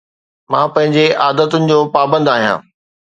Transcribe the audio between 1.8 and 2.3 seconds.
پابند